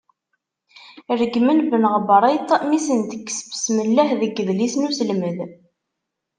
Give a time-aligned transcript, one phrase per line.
[1.19, 5.37] Reggmen Ben Ɣebriṭ mi sen-tekkes "besmelleh" deg idlisen uselmed.